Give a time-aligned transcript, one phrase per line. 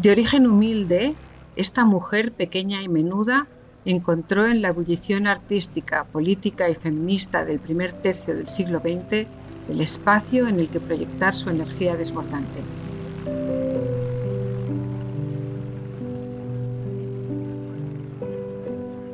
[0.00, 1.14] De origen humilde,
[1.56, 3.46] esta mujer pequeña y menuda
[3.84, 9.26] encontró en la ebullición artística, política y feminista del primer tercio del siglo XX
[9.68, 12.62] el espacio en el que proyectar su energía desbordante.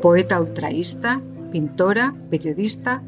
[0.00, 3.02] Poeta ultraísta, pintora, periodista,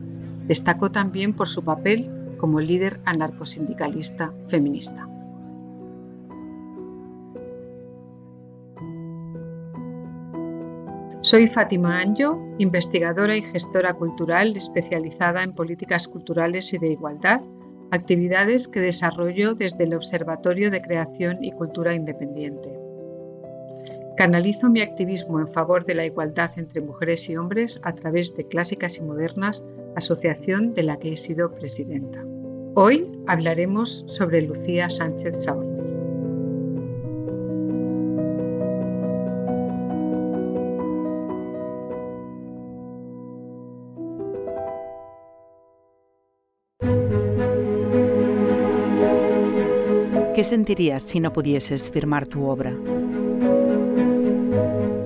[0.49, 5.09] destacó también por su papel como líder anarcosindicalista feminista.
[11.21, 17.41] Soy Fátima Anjo, investigadora y gestora cultural especializada en políticas culturales y de igualdad,
[17.91, 22.79] actividades que desarrollo desde el Observatorio de Creación y Cultura Independiente.
[24.17, 28.47] Canalizo mi activismo en favor de la igualdad entre mujeres y hombres a través de
[28.47, 29.65] Clásicas y Modernas,
[29.97, 32.25] asociación de la que he sido presidenta.
[32.75, 35.78] Hoy hablaremos sobre Lucía Sánchez Saúl.
[50.39, 52.73] ¿Qué sentirías si no pudieses firmar tu obra?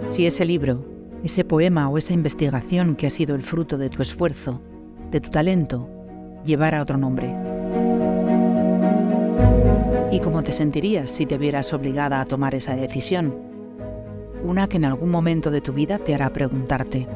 [0.05, 0.84] Si ese libro,
[1.25, 4.60] ese poema o esa investigación que ha sido el fruto de tu esfuerzo,
[5.10, 5.88] de tu talento,
[6.44, 7.34] llevara otro nombre.
[10.10, 13.34] ¿Y cómo te sentirías si te vieras obligada a tomar esa decisión?
[14.44, 17.08] Una que en algún momento de tu vida te hará preguntarte,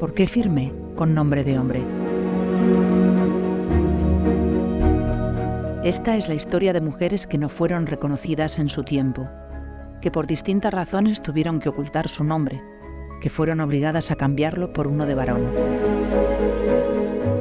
[0.00, 1.84] ¿por qué firme con nombre de hombre?
[5.84, 9.28] Esta es la historia de mujeres que no fueron reconocidas en su tiempo,
[10.00, 12.62] que por distintas razones tuvieron que ocultar su nombre,
[13.20, 15.42] que fueron obligadas a cambiarlo por uno de varón.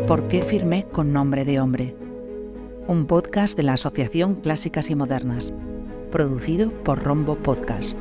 [0.07, 1.95] ¿Por qué firmé con nombre de hombre?
[2.85, 5.53] Un podcast de la Asociación Clásicas y Modernas,
[6.11, 7.97] producido por Rombo Podcast.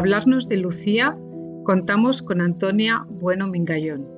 [0.00, 1.14] Hablarnos de Lucía,
[1.62, 4.08] contamos con Antonia Bueno Mingallón.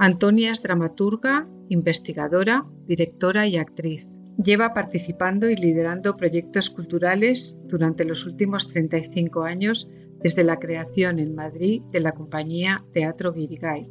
[0.00, 4.18] Antonia es dramaturga, investigadora, directora y actriz.
[4.36, 9.88] Lleva participando y liderando proyectos culturales durante los últimos 35 años
[10.20, 13.88] desde la creación en Madrid de la compañía Teatro Guirigay,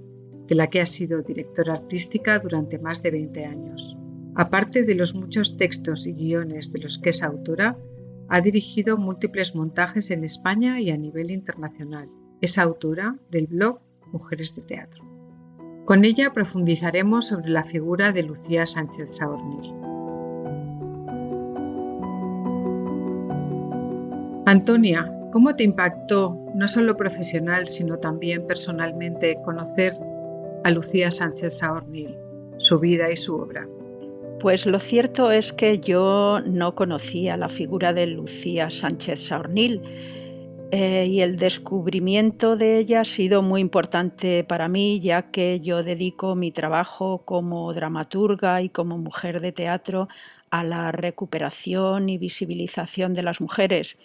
[0.47, 3.97] de la que ha sido directora artística durante más de 20 años.
[4.35, 7.77] Aparte de los muchos textos y guiones de los que es autora,
[8.29, 12.09] ha dirigido múltiples montajes en España y a nivel internacional.
[12.41, 13.79] Es autora del blog
[14.11, 15.03] Mujeres de Teatro.
[15.85, 19.73] Con ella profundizaremos sobre la figura de Lucía Sánchez Saornil.
[24.45, 29.97] Antonia, ¿cómo te impactó, no solo profesional, sino también personalmente, conocer
[30.63, 32.17] a Lucía Sánchez Saornil,
[32.57, 33.67] su vida y su obra?
[34.39, 39.81] Pues lo cierto es que yo no conocía la figura de Lucía Sánchez Saornil
[40.71, 45.81] eh, y el descubrimiento de ella ha sido muy importante para mí, ya que yo
[45.81, 50.07] dedico mi trabajo como dramaturga y como mujer de teatro
[50.51, 53.97] a la recuperación y visibilización de las mujeres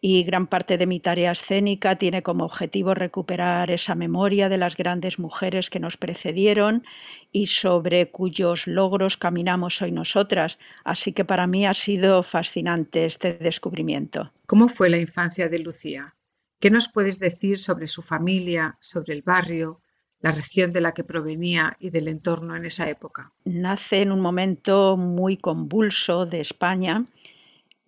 [0.00, 4.76] y gran parte de mi tarea escénica tiene como objetivo recuperar esa memoria de las
[4.76, 6.84] grandes mujeres que nos precedieron
[7.32, 10.58] y sobre cuyos logros caminamos hoy nosotras.
[10.84, 14.32] Así que para mí ha sido fascinante este descubrimiento.
[14.46, 16.14] ¿Cómo fue la infancia de Lucía?
[16.60, 19.80] ¿Qué nos puedes decir sobre su familia, sobre el barrio,
[20.20, 23.32] la región de la que provenía y del entorno en esa época?
[23.44, 27.04] Nace en un momento muy convulso de España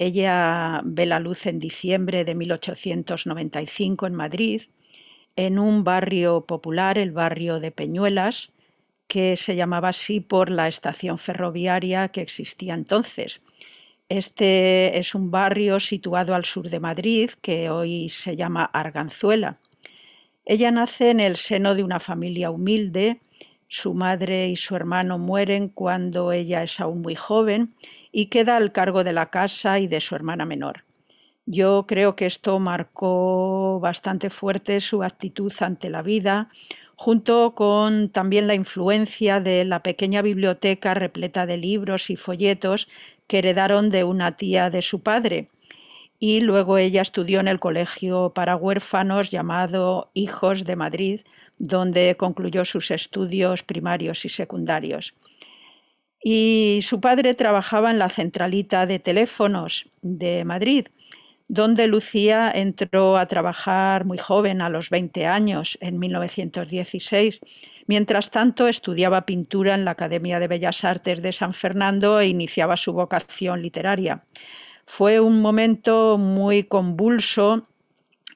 [0.00, 4.62] ella ve la luz en diciembre de 1895 en Madrid,
[5.37, 8.50] en un barrio popular, el barrio de Peñuelas,
[9.09, 13.42] que se llamaba así por la estación ferroviaria que existía entonces.
[14.09, 19.59] Este es un barrio situado al sur de Madrid, que hoy se llama Arganzuela.
[20.47, 23.21] Ella nace en el seno de una familia humilde.
[23.69, 27.75] Su madre y su hermano mueren cuando ella es aún muy joven
[28.12, 30.84] y queda al cargo de la casa y de su hermana menor.
[31.47, 36.48] Yo creo que esto marcó bastante fuerte su actitud ante la vida,
[36.97, 42.89] junto con también la influencia de la pequeña biblioteca repleta de libros y folletos
[43.27, 45.48] que heredaron de una tía de su padre.
[46.18, 51.21] Y luego ella estudió en el colegio para huérfanos llamado Hijos de Madrid,
[51.59, 55.15] donde concluyó sus estudios primarios y secundarios
[56.22, 60.87] y su padre trabajaba en la centralita de teléfonos de Madrid,
[61.49, 67.41] donde Lucía entró a trabajar muy joven, a los 20 años, en 1916.
[67.87, 72.77] Mientras tanto, estudiaba pintura en la Academia de Bellas Artes de San Fernando e iniciaba
[72.77, 74.25] su vocación literaria.
[74.87, 77.66] Fue un momento muy convulso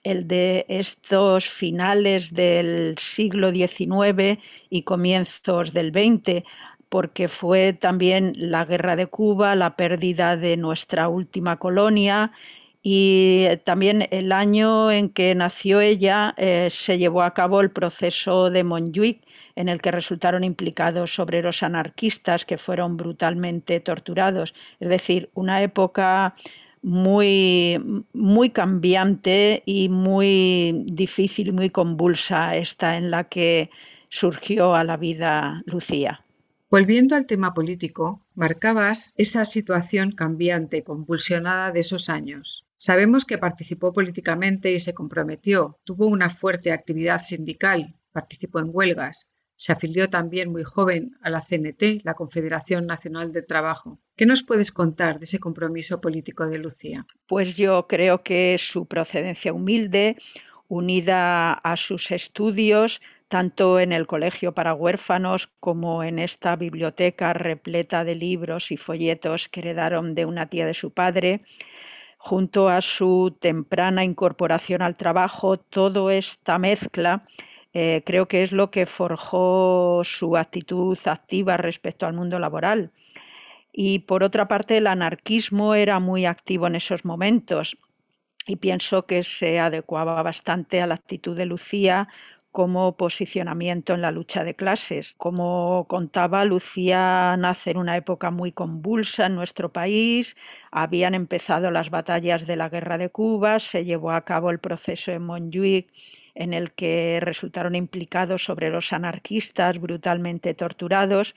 [0.03, 4.39] el de estos finales del siglo XIX
[4.71, 6.45] y comienzos del XX,
[6.95, 12.31] porque fue también la guerra de Cuba, la pérdida de nuestra última colonia
[12.85, 18.49] y también el año en que nació ella eh, se llevó a cabo el proceso
[18.49, 19.25] de Montjuic,
[19.57, 24.55] en el que resultaron implicados obreros anarquistas que fueron brutalmente torturados.
[24.79, 26.37] Es decir, una época
[26.81, 33.71] muy, muy cambiante y muy difícil, muy convulsa esta en la que
[34.11, 36.24] surgió a la vida Lucía.
[36.75, 42.67] Volviendo al tema político, marcabas esa situación cambiante, convulsionada de esos años.
[42.77, 49.29] Sabemos que participó políticamente y se comprometió, tuvo una fuerte actividad sindical, participó en huelgas,
[49.55, 54.01] se afilió también muy joven a la CNT, la Confederación Nacional de Trabajo.
[54.17, 57.07] ¿Qué nos puedes contar de ese compromiso político de Lucía?
[57.29, 60.17] Pues yo creo que su procedencia humilde,
[60.67, 63.01] unida a sus estudios,
[63.35, 69.49] tanto en el Colegio para Huérfanos como en esta biblioteca repleta de libros y folletos
[69.49, 71.41] que heredaron de una tía de su padre,
[72.17, 77.25] junto a su temprana incorporación al trabajo, toda esta mezcla
[77.73, 82.93] eh, creo que es lo que forjó su actitud activa respecto al mundo laboral.
[83.73, 87.77] Y por otra parte, el anarquismo era muy activo en esos momentos
[88.47, 92.09] y pienso que se adecuaba bastante a la actitud de Lucía
[92.55, 95.17] como posicionamiento en la lucha de clases.
[95.19, 100.37] Como contaba, Lucía nace en una época muy convulsa en nuestro país,
[100.71, 105.11] habían empezado las batallas de la Guerra de Cuba, se llevó a cabo el proceso
[105.11, 105.89] de Montjuic
[106.37, 111.35] en el que resultaron implicados sobre los anarquistas brutalmente torturados.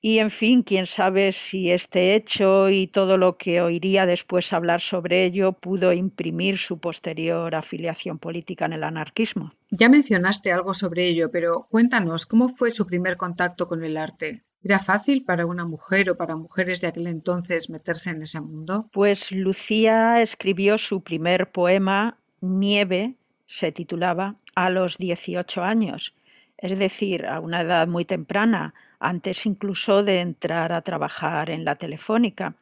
[0.00, 4.80] Y en fin, quién sabe si este hecho y todo lo que oiría después hablar
[4.80, 9.54] sobre ello pudo imprimir su posterior afiliación política en el anarquismo.
[9.70, 14.44] Ya mencionaste algo sobre ello, pero cuéntanos, ¿cómo fue su primer contacto con el arte?
[14.62, 18.88] ¿Era fácil para una mujer o para mujeres de aquel entonces meterse en ese mundo?
[18.92, 23.16] Pues Lucía escribió su primer poema, Nieve,
[23.46, 26.14] se titulaba a los 18 años,
[26.56, 31.76] es decir, a una edad muy temprana, antes incluso de entrar a trabajar en la
[31.76, 32.54] telefónica.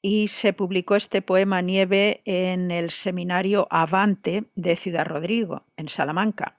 [0.00, 6.54] Y se publicó este poema Nieve en el seminario Avante de Ciudad Rodrigo, en Salamanca.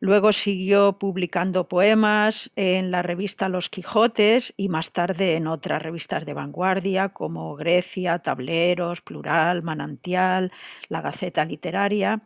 [0.00, 6.26] Luego siguió publicando poemas en la revista Los Quijotes y más tarde en otras revistas
[6.26, 10.52] de vanguardia como Grecia, Tableros, Plural, Manantial,
[10.88, 12.20] La Gaceta Literaria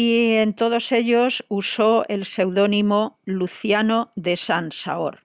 [0.00, 5.24] y en todos ellos usó el seudónimo Luciano de Sansaor,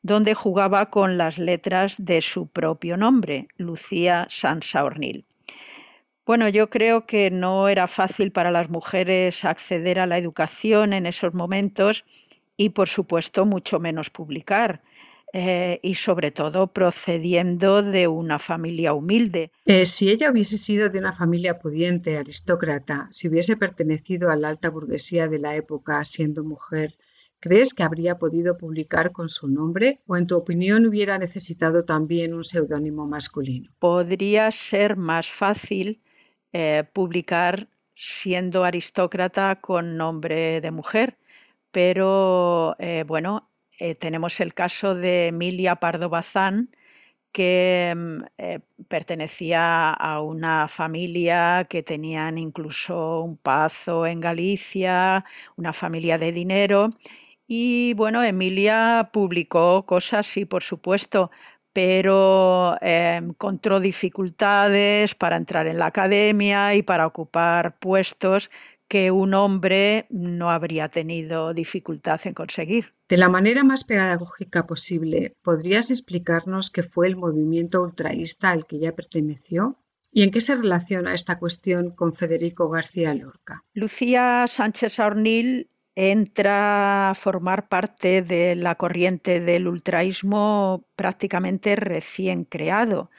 [0.00, 5.24] donde jugaba con las letras de su propio nombre, Lucía Sansaornil.
[6.24, 11.04] Bueno, yo creo que no era fácil para las mujeres acceder a la educación en
[11.04, 12.04] esos momentos
[12.56, 14.82] y, por supuesto, mucho menos publicar.
[15.38, 19.50] Eh, y sobre todo procediendo de una familia humilde.
[19.66, 24.48] Eh, si ella hubiese sido de una familia pudiente, aristócrata, si hubiese pertenecido a la
[24.48, 26.96] alta burguesía de la época siendo mujer,
[27.38, 32.32] ¿crees que habría podido publicar con su nombre o en tu opinión hubiera necesitado también
[32.32, 33.70] un seudónimo masculino?
[33.78, 36.00] Podría ser más fácil
[36.54, 41.18] eh, publicar siendo aristócrata con nombre de mujer,
[41.72, 42.74] pero
[43.06, 46.70] bueno, eh, tenemos el caso de Emilia Pardo Bazán,
[47.32, 55.24] que mm, eh, pertenecía a una familia que tenían incluso un pazo en Galicia,
[55.56, 56.90] una familia de dinero.
[57.46, 61.30] Y bueno, Emilia publicó cosas, sí, por supuesto,
[61.72, 68.50] pero em, encontró dificultades para entrar en la academia y para ocupar puestos
[68.88, 72.94] que un hombre no habría tenido dificultad en conseguir.
[73.08, 78.76] De la manera más pedagógica posible, ¿podrías explicarnos qué fue el movimiento ultraísta al que
[78.76, 79.78] ella perteneció?
[80.12, 83.64] ¿Y en qué se relaciona esta cuestión con Federico García Lorca?
[83.74, 93.10] Lucía Sánchez Ornil entra a formar parte de la corriente del ultraísmo prácticamente recién creado.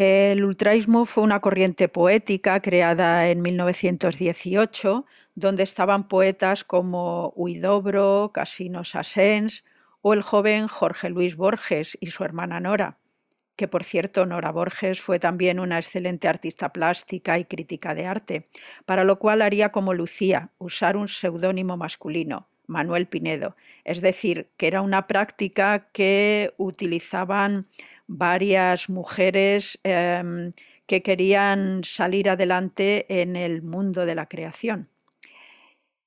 [0.00, 8.84] El ultraísmo fue una corriente poética creada en 1918, donde estaban poetas como Huidobro, Casino
[8.84, 9.64] Sassens
[10.00, 12.98] o el joven Jorge Luis Borges y su hermana Nora.
[13.56, 18.48] que por cierto Nora Borges fue también una excelente artista plástica y crítica de arte,
[18.86, 24.68] para lo cual haría como Lucía, usar un seudónimo masculino, Manuel Pinedo, es decir, que
[24.68, 27.66] era una práctica que utilizaban
[28.08, 30.52] varias mujeres em,
[30.86, 34.88] que querían salir adelante en el mundo de la creación.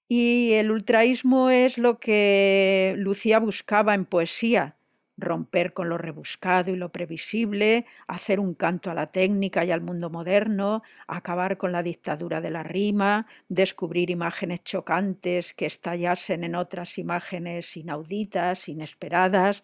[0.10, 4.76] Y el ultraísmo es lo que Lucía buscaba en poesía,
[5.18, 9.82] romper con lo rebuscado y lo previsible, hacer un canto a la técnica y al
[9.82, 16.56] mundo moderno, acabar con la dictadura de la rima, descubrir imágenes chocantes que estallasen en
[16.56, 19.64] otras imágenes inauditas, inesperadas,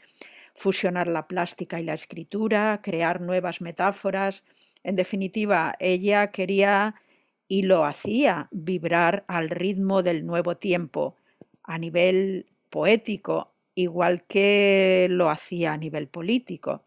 [0.57, 4.43] fusionar la plástica y la escritura, crear nuevas metáforas.
[4.83, 6.95] En definitiva, ella quería
[7.47, 11.15] y lo hacía vibrar al ritmo del nuevo tiempo,
[11.63, 16.83] a nivel poético, igual que lo hacía a nivel político.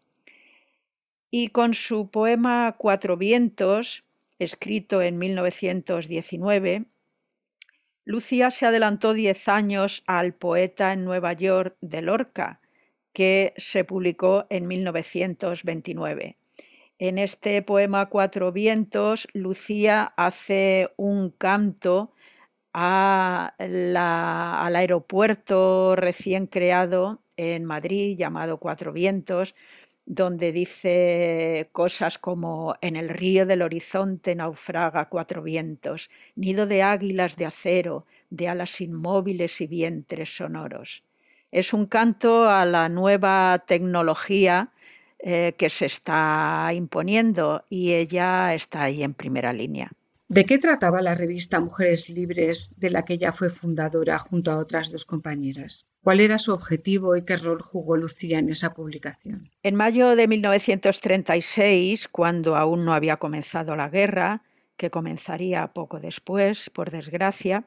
[1.31, 4.03] Y con su poema Cuatro Vientos,
[4.37, 6.85] escrito en 1919,
[8.03, 12.59] Lucía se adelantó diez años al poeta en Nueva York de Lorca,
[13.13, 16.37] que se publicó en 1929.
[16.99, 22.13] En este poema Cuatro Vientos, Lucía hace un canto
[22.73, 23.95] al
[24.75, 29.55] aeropuerto recién creado en Madrid llamado Cuatro Vientos,
[30.05, 37.35] donde dice cosas como en el río del horizonte naufraga cuatro vientos, nido de águilas
[37.35, 41.03] de acero, de alas inmóviles y vientres sonoros.
[41.51, 44.69] Es un canto a la nueva tecnología
[45.19, 49.91] eh, que se está imponiendo y ella está ahí en primera línea.
[50.31, 54.59] ¿De qué trataba la revista Mujeres Libres, de la que ella fue fundadora junto a
[54.59, 55.85] otras dos compañeras?
[56.01, 59.49] ¿Cuál era su objetivo y qué rol jugó Lucía en esa publicación?
[59.61, 64.41] En mayo de 1936, cuando aún no había comenzado la guerra,
[64.77, 67.65] que comenzaría poco después, por desgracia,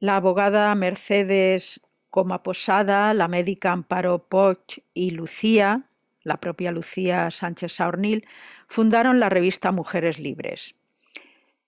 [0.00, 5.84] la abogada Mercedes Coma Posada, la médica Amparo Poch y Lucía,
[6.22, 8.26] la propia Lucía Sánchez Saornil,
[8.66, 10.74] fundaron la revista Mujeres Libres.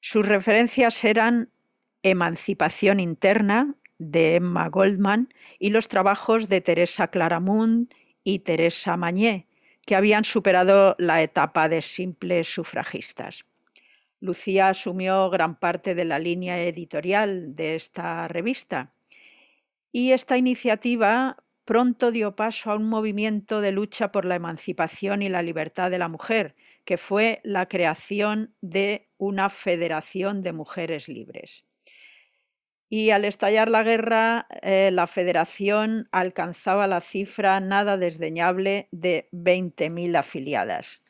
[0.01, 1.51] Sus referencias eran
[2.03, 7.93] Emancipación Interna de Emma Goldman y los trabajos de Teresa Claramunt
[8.25, 9.47] y Teresa Mañé,
[9.87, 13.45] que habían superado la etapa de simples sufragistas.
[14.21, 18.91] Lucía asumió gran parte de la línea editorial de esta revista
[19.93, 25.29] y esta iniciativa pronto dio paso a un movimiento de lucha por la emancipación y
[25.29, 31.65] la libertad de la mujer, que fue la creación de una federación de mujeres libres.
[32.89, 40.19] Y al estallar la guerra, eh, la federación alcanzaba la cifra nada desdeñable de 20.000
[40.19, 41.01] afiliadas.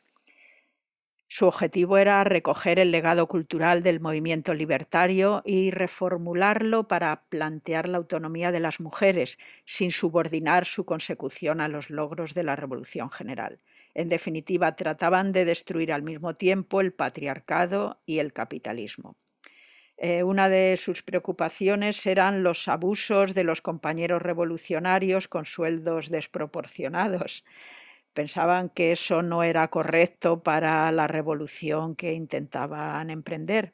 [1.35, 7.97] Su objetivo era recoger el legado cultural del movimiento libertario y reformularlo para plantear la
[7.97, 13.57] autonomía de las mujeres, sin subordinar su consecución a los logros de la Revolución General.
[13.95, 19.15] En definitiva, trataban de destruir al mismo tiempo el patriarcado y el capitalismo.
[19.97, 27.43] Eh, una de sus preocupaciones eran los abusos de los compañeros revolucionarios con sueldos desproporcionados.
[28.13, 33.73] Pensaban que eso no era correcto para la revolución que intentaban emprender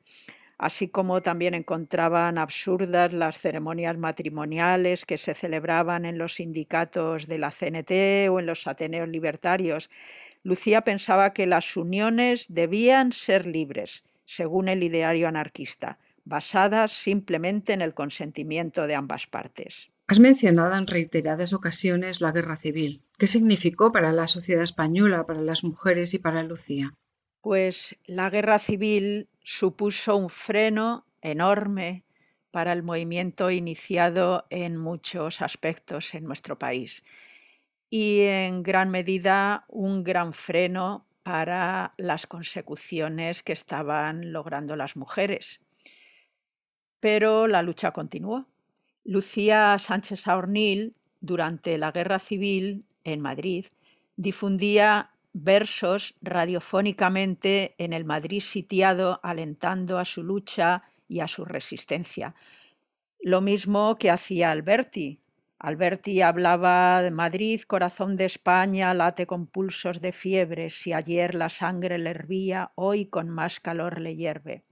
[0.59, 7.37] así como también encontraban absurdas las ceremonias matrimoniales que se celebraban en los sindicatos de
[7.37, 9.89] la CNT o en los Ateneos libertarios.
[10.43, 17.81] Lucía pensaba que las uniones debían ser libres, según el ideario anarquista, basadas simplemente en
[17.81, 19.89] el consentimiento de ambas partes.
[20.09, 23.03] Has mencionado en reiteradas ocasiones la guerra civil.
[23.19, 26.95] ¿Qué significó para la sociedad española, para las mujeres y para Lucía?
[27.41, 32.05] Pues la guerra civil supuso un freno enorme
[32.49, 37.03] para el movimiento iniciado en muchos aspectos en nuestro país
[37.91, 45.61] y en gran medida un gran freno para las consecuciones que estaban logrando las mujeres.
[46.99, 48.47] Pero la lucha continuó.
[49.03, 53.65] Lucía Sánchez Aornil, durante la Guerra Civil en Madrid,
[54.15, 62.35] difundía versos radiofónicamente en el Madrid sitiado, alentando a su lucha y a su resistencia.
[63.21, 65.19] Lo mismo que hacía Alberti.
[65.59, 71.49] Alberti hablaba de Madrid, corazón de España, late con pulsos de fiebre, si ayer la
[71.49, 74.63] sangre le hervía, hoy con más calor le hierve.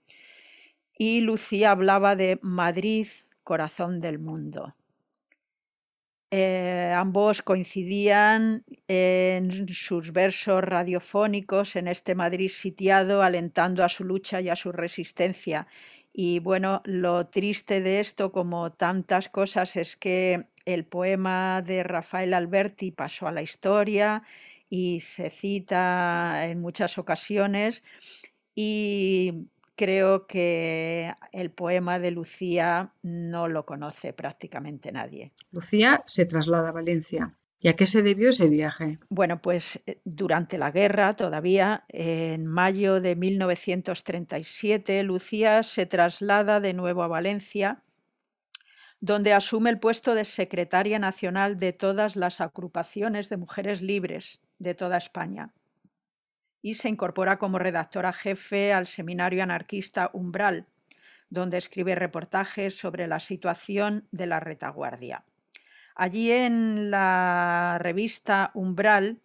[0.98, 3.08] Y Lucía hablaba de Madrid,
[3.48, 4.76] corazón del mundo.
[6.32, 14.42] Eh, ambos coincidían en sus versos radiofónicos en este Madrid sitiado, alentando a su lucha
[14.42, 15.66] y a su resistencia.
[16.12, 22.34] Y bueno, lo triste de esto, como tantas cosas, es que el poema de Rafael
[22.34, 24.24] Alberti pasó a la historia
[24.70, 27.82] y se cita en muchas ocasiones
[28.54, 29.48] y
[29.78, 35.32] creo que el poema de Lucía no lo conoce prácticamente nadie.
[35.52, 37.38] Lucía se traslada a Valencia.
[37.62, 39.00] ¿Y a qué se debió ese viaje?
[39.10, 46.74] Bueno, pues eh, durante la guerra, todavía en mayo de 1937, Lucía se traslada de
[46.74, 47.82] nuevo a Valencia,
[49.00, 54.76] donde asume el puesto de secretaria nacional de todas las agrupaciones de mujeres libres de
[54.76, 55.54] toda España
[56.62, 60.66] y se incorpora como redactora jefe al seminario anarquista Umbral,
[61.30, 65.24] donde escribe reportajes sobre la situación de la retaguardia.
[65.96, 69.20] Allí en la revista Umbral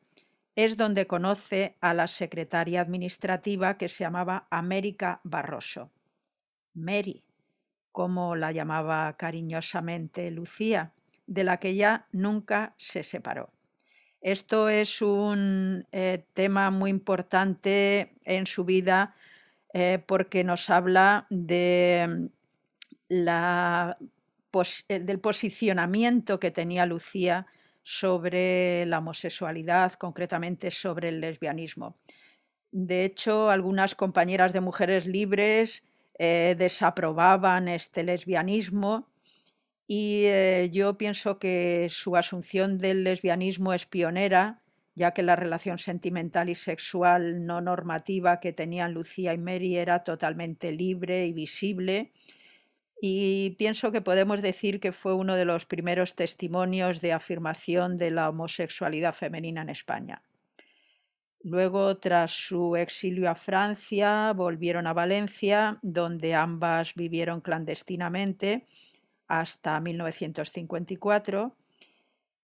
[0.56, 5.90] es donde conoce a la secretaria administrativa que se llamaba América Barroso.
[6.74, 7.22] Mary,
[7.90, 10.92] como la llamaba cariñosamente Lucía,
[11.26, 13.50] de la que ya nunca se separó.
[14.22, 19.16] Esto es un eh, tema muy importante en su vida
[19.74, 21.26] eh, porque nos habla
[23.08, 23.98] la,
[24.88, 27.48] eh, del posicionamiento que tenía Lucía
[27.82, 31.96] sobre la homosexualidad, concretamente sobre el lesbianismo.
[32.70, 35.82] De hecho, algunas compañeras de mujeres libres
[36.16, 39.11] desaprobaban este lesbianismo
[39.94, 44.62] y eh, yo pienso que su asunción del lesbianismo es pionera,
[44.94, 50.02] ya que la relación sentimental y sexual no normativa que tenían Lucía y Mary era
[50.02, 52.10] totalmente libre y visible.
[53.02, 58.12] Y pienso que podemos decir que fue uno de los primeros testimonios de afirmación de
[58.12, 60.22] la homosexualidad femenina en España.
[61.42, 68.66] Luego, tras su exilio a Francia, volvieron a Valencia, donde ambas vivieron clandestinamente
[69.32, 71.56] hasta 1954.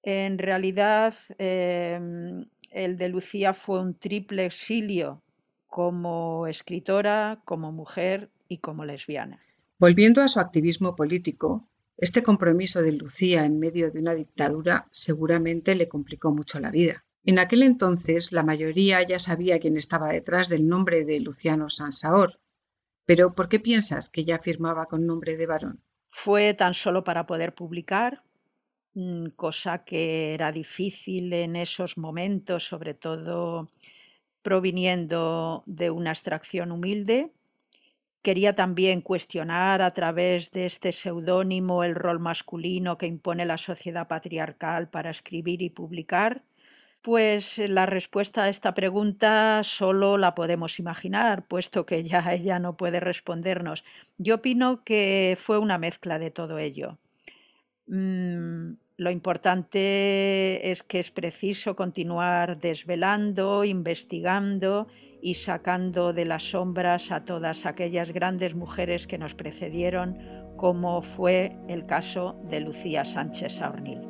[0.03, 5.23] En realidad, em, el de Lucía fue un triple exilio
[5.67, 9.39] como escritora, como mujer y como lesbiana.
[9.79, 15.75] Volviendo a su activismo político, este compromiso de Lucía en medio de una dictadura seguramente
[15.75, 17.05] le complicó mucho la vida.
[17.23, 22.41] En aquel entonces la mayoría ya sabía quién estaba detrás del nombre de Luciano Sansaor.
[23.05, 25.83] Pero ¿por qué piensas que ya firmaba con nombre de varón?
[26.11, 28.23] Fue tan solo para poder publicar,
[28.95, 33.69] mm, cosa que era difícil en esos momentos, sobre todo
[34.43, 37.33] proviniendo de una extracción humilde.
[38.23, 44.09] Quería también cuestionar a través de este seudónimo el rol masculino que impone la sociedad
[44.09, 46.45] patriarcal para escribir y publicar
[47.03, 52.59] pues eh, la respuesta a esta pregunta solo la podemos imaginar, puesto que ya ella
[52.59, 53.85] no puede respondernos.
[54.19, 56.99] Yo opino que fue una mezcla de todo ello.
[57.87, 64.89] Mm, lo importante es que es preciso continuar desvelando, investigando
[65.23, 70.19] y sacando de las sombras a todas aquellas grandes mujeres que nos precedieron,
[70.57, 74.01] como fue el caso de Lucía Sánchez Saornil.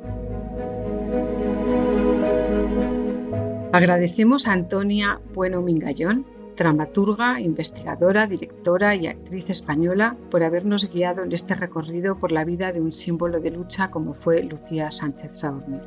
[3.71, 6.25] Agradecemos a Antonia Bueno Mingallón,
[6.57, 12.71] dramaturga, investigadora, directora y actriz española, por habernos guiado en este recorrido por la vida
[12.71, 15.81] de un símbolo de lucha como fue Lucía Sánchez Saornil.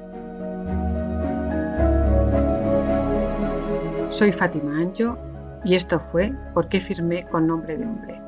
[4.10, 5.18] Soy Fátima Anjo
[5.64, 8.20] y esto fue ¿Por qué firmé con nombre de hombre?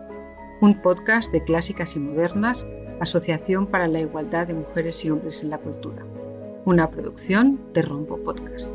[0.63, 2.67] Un podcast de clásicas y modernas,
[2.99, 6.05] Asociación para la Igualdad de Mujeres y Hombres en la Cultura.
[6.65, 8.75] Una producción de Rombo Podcast.